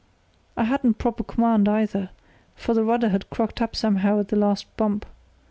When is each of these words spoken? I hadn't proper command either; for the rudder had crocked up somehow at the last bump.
I 0.57 0.63
hadn't 0.63 0.95
proper 0.95 1.23
command 1.23 1.69
either; 1.69 2.09
for 2.55 2.73
the 2.73 2.83
rudder 2.83 3.09
had 3.09 3.29
crocked 3.29 3.61
up 3.61 3.75
somehow 3.75 4.19
at 4.19 4.29
the 4.29 4.35
last 4.35 4.65
bump. 4.75 5.05